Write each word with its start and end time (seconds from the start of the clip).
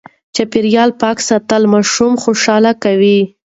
چاپېريال 0.35 0.89
پاک 1.01 1.17
ساتل 1.27 1.63
ماشوم 1.73 2.13
خوشاله 2.23 2.71
کوي. 2.83 3.19